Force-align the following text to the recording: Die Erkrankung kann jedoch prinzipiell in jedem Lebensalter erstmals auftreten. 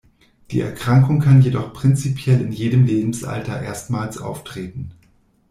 Die 0.49 0.61
Erkrankung 0.61 1.19
kann 1.19 1.43
jedoch 1.43 1.73
prinzipiell 1.73 2.41
in 2.41 2.51
jedem 2.51 2.85
Lebensalter 2.87 3.61
erstmals 3.61 4.17
auftreten. 4.17 4.93